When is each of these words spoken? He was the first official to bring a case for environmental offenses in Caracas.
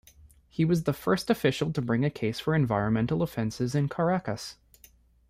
He 0.49 0.65
was 0.65 0.85
the 0.85 0.93
first 0.93 1.29
official 1.29 1.71
to 1.73 1.79
bring 1.79 2.03
a 2.03 2.09
case 2.09 2.39
for 2.39 2.55
environmental 2.55 3.21
offenses 3.21 3.75
in 3.75 3.87
Caracas. 3.87 4.55